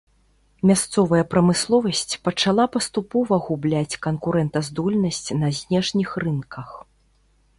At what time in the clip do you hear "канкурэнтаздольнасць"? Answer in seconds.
4.07-5.29